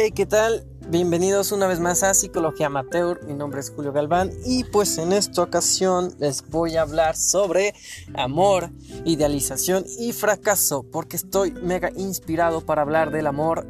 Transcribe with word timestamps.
Hey, 0.00 0.12
¿qué 0.12 0.26
tal? 0.26 0.64
Bienvenidos 0.90 1.50
una 1.50 1.66
vez 1.66 1.80
más 1.80 2.04
a 2.04 2.14
Psicología 2.14 2.68
Amateur. 2.68 3.20
Mi 3.26 3.34
nombre 3.34 3.58
es 3.58 3.70
Julio 3.70 3.92
Galván 3.92 4.30
y 4.46 4.62
pues 4.62 4.96
en 4.96 5.12
esta 5.12 5.42
ocasión 5.42 6.14
les 6.20 6.48
voy 6.48 6.76
a 6.76 6.82
hablar 6.82 7.16
sobre 7.16 7.74
amor, 8.14 8.70
idealización 9.04 9.84
y 9.98 10.12
fracaso 10.12 10.84
porque 10.84 11.16
estoy 11.16 11.50
mega 11.50 11.90
inspirado 11.96 12.60
para 12.60 12.82
hablar 12.82 13.10
del 13.10 13.26
amor, 13.26 13.66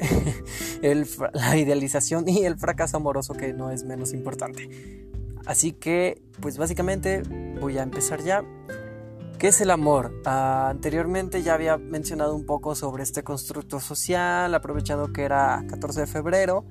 la 1.33 1.57
idealización 1.57 2.29
y 2.29 2.45
el 2.45 2.59
fracaso 2.59 2.97
amoroso 2.97 3.33
que 3.33 3.51
no 3.51 3.71
es 3.71 3.83
menos 3.83 4.13
importante. 4.13 4.69
Así 5.47 5.71
que 5.71 6.21
pues 6.41 6.59
básicamente 6.59 7.23
voy 7.59 7.79
a 7.79 7.81
empezar 7.81 8.21
ya. 8.23 8.43
¿Qué 9.39 9.47
es 9.47 9.61
el 9.61 9.71
amor? 9.71 10.21
Ah, 10.25 10.67
anteriormente 10.69 11.41
ya 11.43 11.53
había 11.53 11.77
mencionado 11.77 12.35
un 12.35 12.45
poco 12.45 12.75
sobre 12.75 13.03
este 13.03 13.23
constructo 13.23 13.79
social, 13.79 14.53
aprovechando 14.53 15.13
que 15.13 15.23
era 15.23 15.63
14 15.69 16.01
de 16.01 16.07
febrero. 16.07 16.65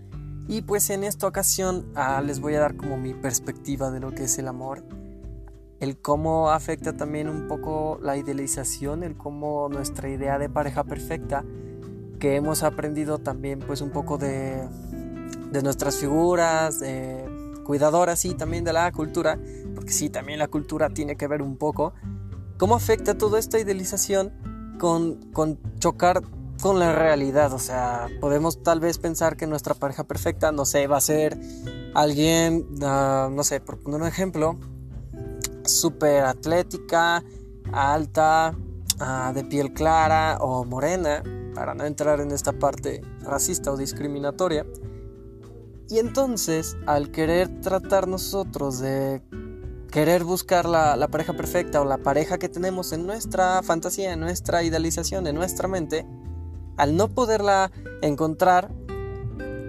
Y 0.48 0.60
pues 0.60 0.90
en 0.90 1.02
esta 1.02 1.26
ocasión 1.26 1.90
ah, 1.94 2.20
les 2.20 2.40
voy 2.40 2.56
a 2.56 2.60
dar 2.60 2.76
como 2.76 2.98
mi 2.98 3.14
perspectiva 3.14 3.90
de 3.90 4.00
lo 4.00 4.12
que 4.12 4.24
es 4.24 4.38
el 4.38 4.48
amor. 4.48 4.84
El 5.80 5.96
cómo 5.98 6.50
afecta 6.50 6.94
también 6.94 7.30
un 7.30 7.48
poco 7.48 7.98
la 8.02 8.18
idealización, 8.18 9.02
el 9.02 9.16
cómo 9.16 9.70
nuestra 9.70 10.10
idea 10.10 10.38
de 10.38 10.50
pareja 10.50 10.84
perfecta, 10.84 11.46
que 12.18 12.36
hemos 12.36 12.62
aprendido 12.62 13.16
también 13.16 13.60
pues 13.60 13.80
un 13.80 13.92
poco 13.92 14.18
de, 14.18 14.68
de 15.52 15.62
nuestras 15.62 15.96
figuras, 15.96 16.80
de 16.80 17.24
cuidadoras 17.64 18.26
y 18.26 18.34
también 18.34 18.62
de 18.64 18.74
la 18.74 18.92
cultura, 18.92 19.38
porque 19.74 19.92
sí, 19.92 20.10
también 20.10 20.38
la 20.38 20.48
cultura 20.48 20.90
tiene 20.90 21.16
que 21.16 21.26
ver 21.28 21.40
un 21.40 21.56
poco 21.56 21.94
¿Cómo 22.58 22.74
afecta 22.74 23.16
toda 23.16 23.38
esta 23.38 23.60
idealización 23.60 24.32
con, 24.80 25.30
chocar 25.78 26.22
con 26.60 26.80
la 26.80 26.92
realidad? 26.92 27.52
O 27.52 27.60
sea, 27.60 28.08
podemos 28.20 28.64
tal 28.64 28.80
vez 28.80 28.98
pensar 28.98 29.36
que 29.36 29.46
nuestra 29.46 29.74
pareja 29.74 30.02
perfecta, 30.02 30.50
no 30.50 30.64
sé, 30.64 30.88
va 30.88 30.96
a 30.96 31.00
ser 31.00 31.38
alguien, 31.94 32.66
ah, 32.82 33.30
no 33.30 33.44
sé, 33.44 33.60
por 33.60 33.78
poner 33.78 34.00
un 34.00 34.08
ejemplo, 34.08 34.58
súper 35.64 36.24
atlética, 36.24 37.22
alta, 37.72 38.56
ah, 38.98 39.32
de 39.32 39.44
piel 39.44 39.72
clara 39.72 40.38
o 40.40 40.64
morena, 40.64 41.22
para 41.54 41.74
no 41.74 41.84
entrar 41.84 42.20
en 42.20 42.32
esta 42.32 42.52
parte 42.52 43.02
racista 43.20 43.70
o 43.70 43.76
discriminatoria. 43.76 44.66
Y 45.88 46.00
entonces, 46.00 46.76
al 46.86 47.12
querer 47.12 47.60
tratar 47.60 48.08
nosotros 48.08 48.80
de 48.80 49.22
querer 49.90 50.24
buscar 50.24 50.66
la, 50.66 51.08
pareja 51.08 51.32
perfecta 51.32 51.80
o 51.80 51.84
la 51.84 51.98
pareja 51.98 52.38
que 52.38 52.48
tenemos 52.48 52.92
en 52.92 53.06
nuestra 53.06 53.62
fantasía, 53.62 54.12
en 54.12 54.20
nuestra 54.20 54.62
idealización, 54.62 55.26
en 55.26 55.34
nuestra 55.34 55.68
mente, 55.68 56.06
al 56.76 56.96
no 56.96 57.08
poderla 57.08 57.70
encontrar, 58.02 58.70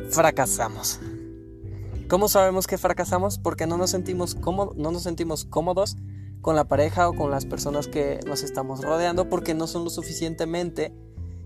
fracasamos. 0.10 1.00
¿Cómo 2.08 2.28
sabemos 2.28 2.68
que 2.68 2.78
fracasamos? 2.78 3.38
Porque 3.38 3.68
no 3.68 3.78
nos 3.78 3.92
sentimos 3.92 4.36
cómodos, 4.36 4.76
no 4.76 4.92
nos 4.92 5.04
sentimos 5.04 5.46
cómodos 5.46 5.96
con 6.42 6.56
la 6.56 6.68
pareja 6.68 7.08
o 7.08 7.14
con 7.14 7.32
las 7.32 7.46
personas 7.46 7.88
que 7.88 8.20
nos 8.26 8.44
estamos 8.44 8.82
rodeando 8.82 9.30
porque 9.30 9.54
no 9.54 9.68
son 9.68 9.84
lo 9.84 9.90
suficientemente 9.90 10.94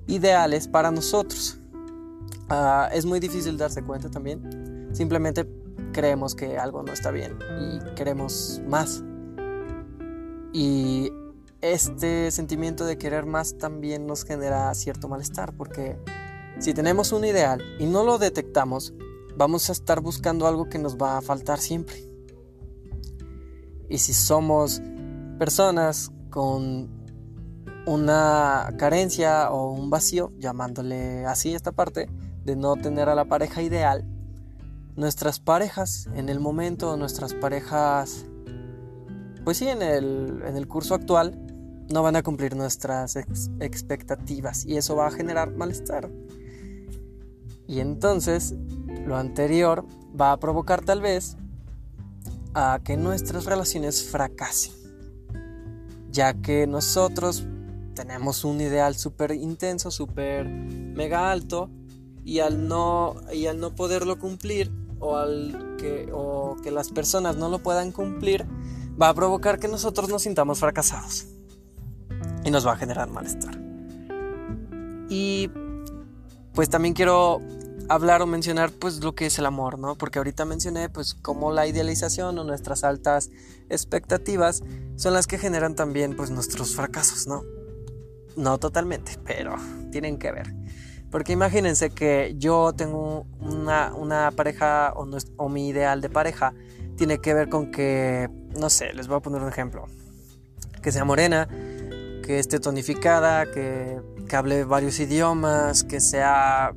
ideales 0.08 0.68
para 0.68 0.92
nosotros. 0.92 1.60
Ah, 2.50 2.90
es 2.94 3.06
muy 3.06 3.20
difícil 3.20 3.58
darse 3.58 3.84
cuenta 3.84 4.10
también. 4.10 4.90
Simplemente 4.94 5.48
creemos 5.94 6.36
que 6.36 6.58
algo 6.58 6.84
no 6.84 6.92
está 6.92 7.12
bien 7.12 7.40
y 7.62 7.96
queremos 7.96 8.62
más. 8.68 9.04
Y 10.52 11.12
este 11.62 12.30
sentimiento 12.32 12.86
de 12.86 12.98
querer 12.98 13.26
más 13.26 13.58
también 13.58 14.06
nos 14.06 14.26
genera 14.26 14.74
cierto 14.74 15.08
malestar 15.08 15.56
porque 15.56 15.98
si 16.60 16.74
tenemos 16.74 17.14
un 17.14 17.24
ideal 17.24 17.62
y 17.80 17.86
no 17.86 18.04
lo 18.04 18.18
detectamos, 18.18 18.94
vamos 19.38 19.70
a 19.70 19.72
estar 19.72 20.02
buscando 20.02 20.48
algo 20.48 20.68
que 20.70 20.80
nos 20.80 20.98
va 20.98 21.18
a 21.18 21.22
faltar 21.22 21.60
siempre. 21.60 21.96
Y 23.90 24.00
si 24.00 24.14
somos 24.14 24.82
personas 25.40 26.12
con 26.30 26.90
una 27.86 28.74
carencia 28.78 29.52
o 29.52 29.72
un 29.72 29.90
vacío, 29.90 30.32
llamándole 30.38 31.26
así 31.26 31.54
esta 31.54 31.72
parte, 31.72 32.10
de 32.46 32.56
no 32.56 32.76
tener 32.76 33.10
a 33.10 33.16
la 33.16 33.26
pareja 33.26 33.62
ideal, 33.62 34.06
nuestras 34.96 35.40
parejas 35.40 36.08
en 36.16 36.30
el 36.30 36.40
momento, 36.40 36.96
nuestras 36.98 37.34
parejas, 37.34 38.26
pues 39.44 39.58
sí, 39.58 39.68
en 39.68 39.82
el, 39.82 40.68
curso 40.68 40.96
actual, 40.96 41.40
no 41.92 42.04
van 42.04 42.16
a 42.16 42.24
cumplir 42.24 42.56
nuestras 42.56 43.16
expectativas 43.16 44.66
y 44.66 44.78
eso 44.78 44.96
va 44.96 45.08
a 45.08 45.12
generar 45.12 45.52
malestar. 45.52 46.10
Y 47.68 47.80
entonces, 47.80 48.56
lo 49.06 49.18
anterior 49.18 49.86
va 50.20 50.32
a 50.32 50.38
provocar 50.38 50.84
tal 50.84 51.02
vez 51.02 51.38
a 52.54 52.80
que 52.84 52.98
nuestras 52.98 53.46
relaciones 53.46 54.04
fracasen, 54.04 54.74
ya 56.12 56.34
que 56.36 56.68
nosotros 56.68 57.46
tenemos 57.96 58.44
un 58.44 58.62
ideal 58.62 58.96
súper 58.96 59.32
intenso, 59.32 59.92
súper 59.92 60.48
mega 60.48 61.32
alto, 61.32 61.70
y 62.26 62.40
al 62.40 62.68
no, 62.68 63.16
y 63.34 63.48
al 63.48 63.60
no 63.60 63.76
poderlo 63.76 64.18
cumplir, 64.18 64.72
o, 65.04 65.18
al 65.18 65.76
que, 65.78 66.10
o 66.14 66.56
que 66.64 66.72
las 66.72 66.90
personas 66.90 67.36
no 67.36 67.50
lo 67.50 67.60
puedan 67.60 67.92
cumplir, 67.92 68.46
va 69.00 69.10
a 69.10 69.14
provocar 69.14 69.60
que 69.60 69.68
nosotros 69.68 70.10
nos 70.10 70.24
sintamos 70.24 70.60
fracasados 70.60 71.28
y 72.44 72.52
nos 72.52 72.66
va 72.66 72.74
a 72.74 72.78
generar 72.78 73.10
malestar. 73.10 73.60
Y 75.10 75.52
pues 76.54 76.70
también 76.70 76.94
quiero 76.94 77.42
hablar 77.90 78.22
o 78.22 78.28
mencionar 78.28 78.72
pues 78.72 79.04
lo 79.04 79.14
que 79.14 79.26
es 79.26 79.38
el 79.40 79.46
amor, 79.46 79.78
¿no? 79.78 79.96
Porque 79.96 80.20
ahorita 80.20 80.46
mencioné 80.46 80.90
pues 80.90 81.14
cómo 81.14 81.52
la 81.52 81.68
idealización 81.68 82.40
o 82.40 82.44
nuestras 82.44 82.84
altas 82.84 83.30
expectativas 83.70 84.64
son 84.96 85.14
las 85.14 85.28
que 85.28 85.38
generan 85.38 85.76
también 85.76 86.16
pues 86.16 86.30
nuestros 86.30 86.76
fracasos, 86.76 87.28
¿no? 87.28 87.44
No 88.36 88.58
totalmente, 88.58 89.20
pero 89.26 89.56
tienen 89.92 90.18
que 90.18 90.32
ver. 90.32 90.63
Porque 91.14 91.32
imagínense 91.32 91.92
que 91.92 92.34
yo 92.40 92.74
tengo 92.74 93.28
una, 93.40 94.32
pareja 94.36 94.94
o, 94.96 95.48
mi 95.48 95.68
ideal 95.68 96.02
de 96.02 96.10
pareja 96.10 96.56
tiene 96.98 97.20
que 97.20 97.36
ver 97.36 97.50
con 97.50 97.70
que, 97.70 98.32
no 98.60 98.72
sé, 98.72 98.94
les 98.94 99.08
voy 99.08 99.18
a 99.18 99.20
poner 99.20 99.44
un 99.44 99.48
ejemplo. 99.48 99.86
Que 100.82 100.92
sea 100.92 101.06
morena, 101.06 101.48
que 102.24 102.40
esté 102.40 102.60
tonificada, 102.60 103.46
que, 103.46 104.02
hable 104.32 104.64
varios 104.64 105.00
idiomas, 105.00 105.84
que 105.84 106.02
sea 106.02 106.74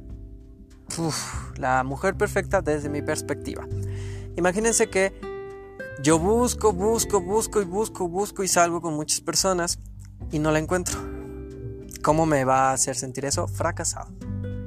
la 1.56 1.82
mujer 1.82 2.14
perfecta 2.14 2.60
desde 2.60 2.90
mi 2.90 3.00
perspectiva. 3.00 3.66
Imagínense 4.36 4.90
que 4.90 5.18
yo 6.02 6.18
busco, 6.18 6.74
busco, 6.74 7.22
busco 7.22 7.62
y 7.62 7.64
busco, 7.64 8.06
busco 8.06 8.44
y 8.44 8.48
salgo 8.48 8.82
con 8.82 8.92
muchas 8.92 9.22
personas 9.22 9.78
y 10.30 10.40
no 10.40 10.50
la 10.50 10.58
encuentro. 10.58 11.15
¿Cómo 12.06 12.24
me 12.24 12.44
va 12.44 12.70
a 12.70 12.72
hacer 12.72 12.94
sentir 12.94 13.24
eso? 13.24 13.48
Fracasado. 13.48 14.12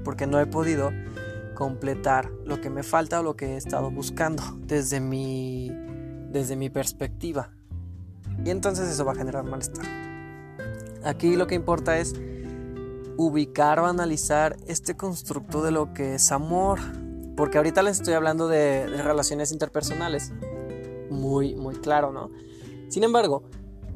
Porque 0.04 0.28
no 0.28 0.42
he 0.42 0.46
podido 0.46 0.92
completar 1.56 2.30
lo 2.44 2.60
que 2.60 2.70
me 2.70 2.84
falta 2.84 3.22
o 3.22 3.24
lo 3.24 3.38
que 3.38 3.54
he 3.54 3.56
estado 3.56 3.90
buscando 3.92 4.44
desde 4.58 5.00
mi, 5.00 5.72
desde 6.30 6.58
mi 6.58 6.70
perspectiva. 6.70 7.52
Y 8.44 8.50
entonces 8.50 8.90
eso 8.90 9.06
va 9.06 9.14
a 9.14 9.16
generar 9.16 9.46
malestar. 9.46 9.86
Aquí 11.06 11.38
lo 11.38 11.48
que 11.48 11.56
importa 11.56 11.98
es 11.98 12.14
ubicar 13.16 13.80
o 13.80 13.86
analizar 13.86 14.58
este 14.68 14.98
constructo 14.98 15.64
de 15.64 15.72
lo 15.72 15.94
que 15.94 16.16
es 16.16 16.34
amor. 16.34 16.80
Porque 17.38 17.58
ahorita 17.58 17.82
les 17.84 18.00
estoy 18.00 18.16
hablando 18.16 18.50
de, 18.50 18.86
de 18.86 19.02
relaciones 19.02 19.54
interpersonales. 19.54 20.34
Muy, 21.10 21.56
muy 21.56 21.76
claro, 21.76 22.12
¿no? 22.12 22.32
Sin 22.90 23.06
embargo, 23.06 23.44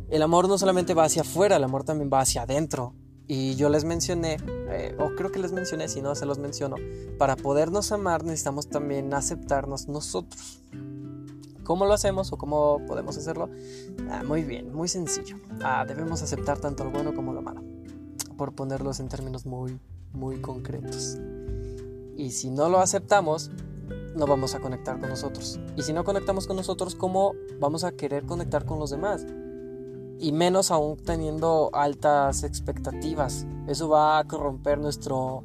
el 0.09 0.21
amor 0.21 0.47
no 0.47 0.57
solamente 0.57 0.93
va 0.93 1.03
hacia 1.03 1.23
afuera, 1.23 1.57
el 1.57 1.63
amor 1.65 1.83
también 1.83 2.09
va 2.09 2.21
hacia 2.21 2.43
adentro. 2.43 2.95
Y 3.27 3.55
yo 3.55 3.69
les 3.69 3.85
mencioné, 3.85 4.37
eh, 4.69 4.95
o 4.99 5.15
creo 5.15 5.31
que 5.31 5.39
les 5.39 5.51
mencioné, 5.51 5.87
si 5.87 6.01
no 6.01 6.13
se 6.15 6.25
los 6.25 6.39
menciono, 6.39 6.75
para 7.17 7.35
podernos 7.35 7.91
amar 7.91 8.23
necesitamos 8.23 8.67
también 8.67 9.13
aceptarnos 9.13 9.87
nosotros. 9.87 10.61
¿Cómo 11.63 11.85
lo 11.85 11.93
hacemos 11.93 12.33
o 12.33 12.37
cómo 12.37 12.81
podemos 12.85 13.17
hacerlo? 13.17 13.49
Ah, 14.09 14.23
muy 14.25 14.43
bien, 14.43 14.73
muy 14.73 14.89
sencillo. 14.89 15.37
Ah, 15.63 15.85
debemos 15.87 16.21
aceptar 16.21 16.59
tanto 16.59 16.83
lo 16.83 16.91
bueno 16.91 17.13
como 17.15 17.31
lo 17.31 17.41
malo, 17.41 17.63
por 18.37 18.53
ponerlos 18.53 18.99
en 18.99 19.07
términos 19.07 19.45
muy, 19.45 19.79
muy 20.11 20.41
concretos. 20.41 21.17
Y 22.17 22.31
si 22.31 22.49
no 22.49 22.67
lo 22.67 22.79
aceptamos, 22.79 23.49
no 24.15 24.27
vamos 24.27 24.55
a 24.55 24.59
conectar 24.59 24.99
con 24.99 25.09
nosotros. 25.09 25.59
Y 25.77 25.83
si 25.83 25.93
no 25.93 26.03
conectamos 26.03 26.47
con 26.47 26.57
nosotros, 26.57 26.95
¿cómo 26.95 27.33
vamos 27.59 27.85
a 27.85 27.93
querer 27.93 28.25
conectar 28.25 28.65
con 28.65 28.79
los 28.79 28.89
demás? 28.89 29.25
Y 30.23 30.31
menos 30.31 30.71
aún 30.71 30.95
teniendo 30.95 31.69
altas 31.73 32.43
expectativas. 32.43 33.45
Eso 33.67 33.89
va 33.89 34.19
a 34.19 34.23
corromper 34.23 34.79
nuestro, 34.79 35.43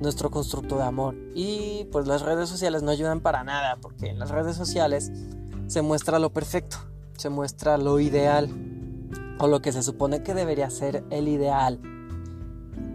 nuestro 0.00 0.28
constructo 0.28 0.76
de 0.76 0.82
amor. 0.82 1.14
Y 1.36 1.86
pues 1.92 2.08
las 2.08 2.22
redes 2.22 2.48
sociales 2.48 2.82
no 2.82 2.90
ayudan 2.90 3.20
para 3.20 3.44
nada, 3.44 3.76
porque 3.80 4.08
en 4.08 4.18
las 4.18 4.30
redes 4.30 4.56
sociales 4.56 5.12
se 5.68 5.82
muestra 5.82 6.18
lo 6.18 6.30
perfecto, 6.30 6.78
se 7.16 7.28
muestra 7.28 7.78
lo 7.78 8.00
ideal, 8.00 8.50
o 9.38 9.46
lo 9.46 9.62
que 9.62 9.70
se 9.70 9.84
supone 9.84 10.24
que 10.24 10.34
debería 10.34 10.68
ser 10.68 11.04
el 11.10 11.28
ideal. 11.28 11.80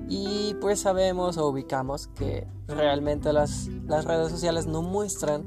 Y 0.10 0.58
pues 0.60 0.82
sabemos 0.82 1.38
o 1.38 1.48
ubicamos 1.48 2.08
que 2.08 2.50
realmente 2.68 3.32
las, 3.32 3.68
las 3.88 4.04
redes 4.04 4.30
sociales 4.30 4.68
no 4.68 4.82
muestran 4.82 5.46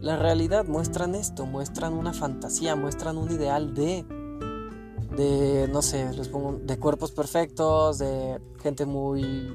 la 0.00 0.16
realidad, 0.16 0.66
muestran 0.66 1.14
esto, 1.14 1.46
muestran 1.46 1.92
una 1.92 2.12
fantasía, 2.12 2.74
muestran 2.74 3.16
un 3.18 3.30
ideal 3.30 3.72
de 3.72 4.04
de, 5.16 5.68
no 5.72 5.82
sé, 5.82 6.12
les 6.12 6.28
pongo, 6.28 6.58
de 6.62 6.78
cuerpos 6.78 7.12
perfectos, 7.12 7.98
de 7.98 8.40
gente 8.62 8.86
muy, 8.86 9.52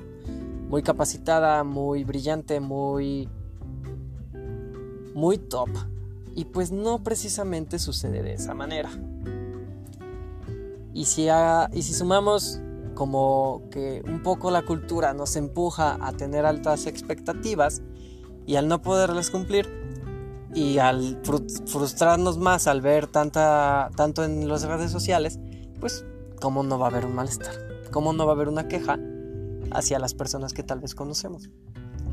muy 0.69 0.83
capacitada, 0.83 1.63
muy 1.63 2.03
brillante, 2.03 2.59
muy, 2.59 3.29
muy 5.13 5.37
top. 5.37 5.69
Y 6.35 6.45
pues 6.45 6.71
no 6.71 7.03
precisamente 7.03 7.79
sucede 7.79 8.23
de 8.23 8.33
esa 8.33 8.53
manera. 8.53 8.89
Y 10.93 11.05
si, 11.05 11.27
y 11.73 11.81
si 11.81 11.93
sumamos 11.93 12.59
como 12.95 13.63
que 13.71 14.01
un 14.05 14.21
poco 14.23 14.51
la 14.51 14.65
cultura 14.65 15.13
nos 15.13 15.35
empuja 15.35 15.97
a 16.01 16.11
tener 16.13 16.45
altas 16.45 16.85
expectativas 16.85 17.81
y 18.45 18.55
al 18.55 18.67
no 18.67 18.81
poderlas 18.81 19.29
cumplir, 19.29 19.79
y 20.53 20.79
al 20.79 21.21
frustrarnos 21.23 22.37
más 22.37 22.67
al 22.67 22.81
ver 22.81 23.07
tanta, 23.07 23.91
tanto 23.95 24.23
en 24.23 24.47
las 24.47 24.63
redes 24.63 24.91
sociales, 24.91 25.39
pues 25.79 26.05
cómo 26.41 26.63
no 26.63 26.79
va 26.79 26.87
a 26.87 26.89
haber 26.89 27.05
un 27.05 27.15
malestar, 27.15 27.53
cómo 27.91 28.13
no 28.13 28.25
va 28.25 28.33
a 28.33 28.35
haber 28.35 28.47
una 28.47 28.67
queja 28.67 28.97
hacia 29.71 29.99
las 29.99 30.13
personas 30.13 30.53
que 30.53 30.63
tal 30.63 30.79
vez 30.79 30.95
conocemos. 30.95 31.49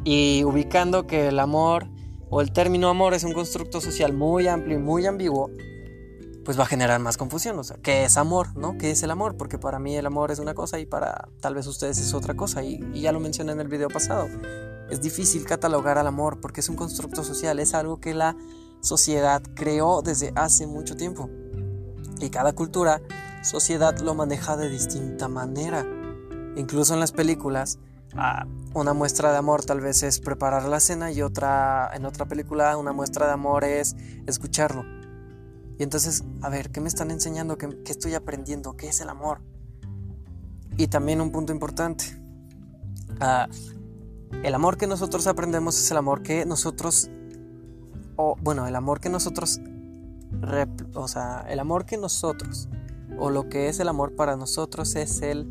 Y 0.05 0.45
ubicando 0.45 1.07
que 1.07 1.29
el 1.29 1.39
amor 1.39 1.89
o 2.31 2.41
el 2.41 2.53
término 2.53 2.89
amor 2.89 3.15
es 3.15 3.25
un 3.25 3.33
constructo 3.33 3.81
social 3.81 4.13
muy 4.13 4.47
amplio 4.47 4.79
y 4.79 4.81
muy 4.81 5.07
ambiguo, 5.07 5.51
pues 6.45 6.59
va 6.59 6.63
a 6.63 6.67
generar 6.67 7.01
más 7.01 7.17
confusión. 7.17 7.59
O 7.59 7.65
sea, 7.65 7.77
¿qué 7.83 8.05
es 8.05 8.17
amor? 8.17 8.57
¿No? 8.57 8.79
¿Qué 8.79 8.93
es 8.93 9.03
el 9.03 9.11
amor? 9.11 9.37
Porque 9.37 9.59
para 9.59 9.79
mí 9.79 9.97
el 9.97 10.07
amor 10.07 10.31
es 10.31 10.39
una 10.39 10.55
cosa 10.55 10.79
y 10.79 10.87
para 10.87 11.29
tal 11.41 11.55
vez 11.55 11.67
ustedes 11.67 11.99
es 11.99 12.15
otra 12.15 12.35
cosa. 12.35 12.63
Y, 12.63 12.81
y 12.95 13.01
ya 13.01 13.13
lo 13.13 13.21
mencioné 13.21 13.53
en 13.53 13.61
el 13.61 13.69
video 13.69 13.89
pasado. 13.89 14.29
Es 14.89 15.01
difícil 15.01 15.45
catalogar 15.45 15.99
al 15.99 16.07
amor 16.07 16.41
porque 16.41 16.61
es 16.61 16.69
un 16.69 16.77
constructo 16.77 17.25
social, 17.25 17.59
es 17.59 17.75
algo 17.75 18.01
que 18.01 18.15
la 18.15 18.37
sociedad 18.81 19.43
creó 19.55 20.03
desde 20.03 20.33
hace 20.37 20.69
mucho 20.69 20.95
tiempo. 20.95 21.29
Y 22.21 22.31
cada 22.31 22.53
cultura 22.53 23.03
sociedad 23.47 23.97
lo 24.01 24.15
maneja 24.15 24.57
de 24.57 24.69
distinta 24.69 25.29
manera. 25.29 25.87
Incluso 26.57 26.95
en 26.95 27.01
las 27.01 27.13
películas, 27.13 27.79
ah, 28.17 28.45
una 28.75 28.93
muestra 28.93 29.31
de 29.31 29.39
amor 29.39 29.65
tal 29.65 29.81
vez 29.81 30.03
es 30.03 30.19
preparar 30.19 30.65
la 30.65 30.81
cena 30.81 31.13
y 31.13 31.23
otra, 31.23 31.91
en 31.95 32.07
otra 32.07 32.27
película, 32.27 32.77
una 32.77 32.93
muestra 32.93 33.27
de 33.27 33.33
amor 33.33 33.63
es 33.63 33.95
escucharlo. 34.27 34.85
Y 35.79 35.85
entonces, 35.85 36.25
a 36.43 36.49
ver, 36.49 36.73
¿qué 36.73 36.81
me 36.81 36.89
están 36.89 37.13
enseñando? 37.13 37.57
¿Qué, 37.57 37.69
estoy 37.87 38.15
aprendiendo? 38.15 38.77
¿Qué 38.77 38.89
es 38.89 39.01
el 39.01 39.09
amor? 39.11 39.43
Y 40.77 40.89
también 40.89 41.21
un 41.21 41.31
punto 41.31 41.53
importante. 41.53 42.05
Ah, 43.21 43.47
el 44.43 44.55
amor 44.55 44.77
que 44.77 44.89
nosotros 44.89 45.27
aprendemos 45.29 45.79
es 45.79 45.89
el 45.93 45.99
amor 45.99 46.23
que 46.23 46.45
nosotros, 46.47 47.11
o 48.17 48.35
bueno, 48.43 48.67
el 48.67 48.75
amor 48.75 48.99
que 48.99 49.09
nosotros, 49.09 49.61
o 50.95 51.07
sea, 51.07 51.47
el 51.49 51.61
amor 51.61 51.87
que 51.87 51.97
nosotros 51.97 52.69
o 53.19 53.31
lo 53.31 53.49
que 53.49 53.69
es 53.69 53.81
el 53.81 53.89
amor 53.89 54.15
para 54.15 54.37
nosotros 54.37 54.95
es 54.97 55.23
el 55.23 55.47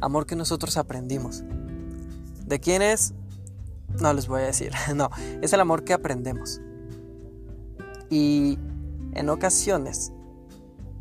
amor 0.00 0.26
que 0.26 0.36
nosotros 0.36 0.76
aprendimos. 0.76 1.44
¿De 2.46 2.60
quién 2.60 2.82
es? 2.82 3.14
No 4.00 4.12
les 4.12 4.26
voy 4.28 4.42
a 4.42 4.46
decir, 4.46 4.72
no, 4.94 5.10
es 5.40 5.52
el 5.52 5.60
amor 5.60 5.84
que 5.84 5.92
aprendemos. 5.92 6.60
Y 8.10 8.58
en 9.12 9.28
ocasiones 9.28 10.12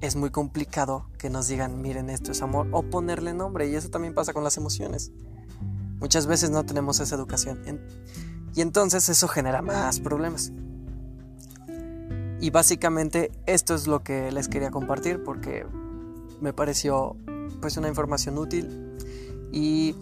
es 0.01 0.15
muy 0.15 0.29
complicado 0.29 1.07
que 1.17 1.29
nos 1.29 1.47
digan, 1.47 1.81
miren, 1.81 2.09
esto 2.09 2.31
es 2.31 2.41
amor, 2.41 2.67
o 2.71 2.83
ponerle 2.83 3.33
nombre, 3.33 3.69
y 3.69 3.75
eso 3.75 3.89
también 3.89 4.13
pasa 4.13 4.33
con 4.33 4.43
las 4.43 4.57
emociones. 4.57 5.11
Muchas 5.99 6.27
veces 6.27 6.49
no 6.49 6.65
tenemos 6.65 6.99
esa 6.99 7.15
educación, 7.15 7.61
y 8.55 8.61
entonces 8.61 9.07
eso 9.09 9.27
genera 9.27 9.61
más 9.61 9.99
problemas. 9.99 10.51
Y 12.41 12.49
básicamente 12.49 13.31
esto 13.45 13.73
es 13.73 13.87
lo 13.87 14.03
que 14.03 14.31
les 14.31 14.49
quería 14.49 14.69
compartir 14.69 15.23
porque 15.23 15.65
me 16.43 16.51
pareció 16.51 17.15
pues 17.61 17.77
una 17.77 17.87
información 17.87 18.37
útil 18.37 18.97
y 19.53 19.95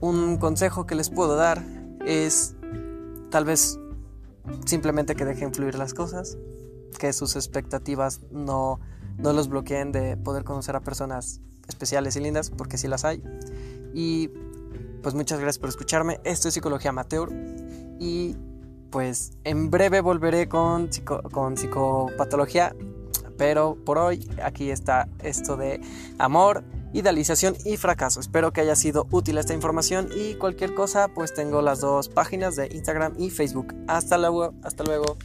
un 0.00 0.36
consejo 0.36 0.84
que 0.84 0.96
les 0.96 1.10
puedo 1.10 1.36
dar 1.36 1.62
es 2.04 2.56
tal 3.30 3.44
vez 3.44 3.78
simplemente 4.64 5.14
que 5.14 5.24
dejen 5.24 5.54
fluir 5.54 5.76
las 5.76 5.94
cosas, 5.94 6.36
que 6.98 7.12
sus 7.12 7.36
expectativas 7.36 8.20
no, 8.32 8.80
no 9.16 9.32
los 9.32 9.48
bloqueen 9.48 9.92
de 9.92 10.16
poder 10.16 10.42
conocer 10.42 10.74
a 10.74 10.80
personas 10.80 11.40
especiales 11.68 12.16
y 12.16 12.20
lindas, 12.20 12.50
porque 12.50 12.76
sí 12.76 12.88
las 12.88 13.04
hay. 13.04 13.22
Y 13.94 14.30
pues 15.02 15.14
muchas 15.14 15.38
gracias 15.38 15.58
por 15.60 15.68
escucharme. 15.68 16.20
Esto 16.24 16.48
es 16.48 16.54
Psicología 16.54 16.90
Amateur 16.90 17.28
y 18.00 18.36
pues 18.90 19.32
en 19.44 19.70
breve 19.70 20.00
volveré 20.00 20.48
con, 20.48 20.90
con 21.30 21.56
psicopatología 21.56 22.74
pero 23.36 23.76
por 23.84 23.98
hoy 23.98 24.28
aquí 24.42 24.70
está 24.70 25.08
esto 25.22 25.56
de 25.56 25.80
amor, 26.18 26.64
idealización 26.92 27.56
y 27.64 27.76
fracaso. 27.76 28.20
Espero 28.20 28.52
que 28.52 28.60
haya 28.60 28.76
sido 28.76 29.06
útil 29.10 29.38
esta 29.38 29.54
información 29.54 30.08
y 30.14 30.34
cualquier 30.34 30.74
cosa 30.74 31.08
pues 31.08 31.34
tengo 31.34 31.62
las 31.62 31.80
dos 31.80 32.08
páginas 32.08 32.56
de 32.56 32.68
Instagram 32.72 33.14
y 33.18 33.30
Facebook. 33.30 33.74
Hasta 33.86 34.18
luego, 34.18 34.54
hasta 34.62 34.84
luego. 34.84 35.16